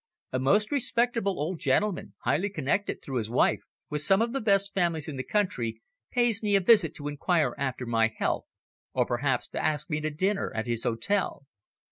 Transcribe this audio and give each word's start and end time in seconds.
A 0.33 0.39
most 0.39 0.71
respectable 0.71 1.39
old 1.39 1.59
gentleman, 1.59 2.15
highly 2.23 2.49
connected, 2.49 3.03
through 3.03 3.17
his 3.17 3.29
wife, 3.29 3.61
with 3.91 4.01
some 4.01 4.19
of 4.19 4.33
the 4.33 4.41
best 4.41 4.73
families 4.73 5.07
in 5.07 5.15
the 5.15 5.23
country, 5.23 5.79
pays 6.09 6.41
me 6.41 6.55
a 6.55 6.59
visit 6.59 6.95
to 6.95 7.07
inquire 7.07 7.53
after 7.59 7.85
my 7.85 8.07
health, 8.17 8.45
or 8.95 9.05
perhaps 9.05 9.47
to 9.49 9.63
ask 9.63 9.91
me 9.91 10.01
to 10.01 10.09
dinner 10.09 10.51
at 10.55 10.65
his 10.65 10.85
hotel. 10.85 11.45